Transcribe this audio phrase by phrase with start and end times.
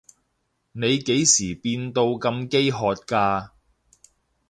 [0.71, 3.51] 你幾時變到咁飢渴㗎？